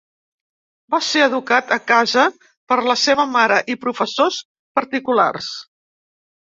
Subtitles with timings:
[0.95, 2.25] Va ser educat a casa
[2.73, 4.43] per la seva mare i professores
[4.81, 5.57] particulars.